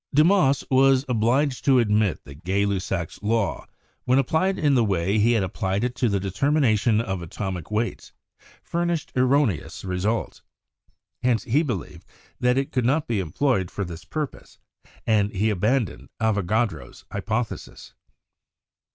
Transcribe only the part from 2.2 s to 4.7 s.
that Gay Lussac's law, when applied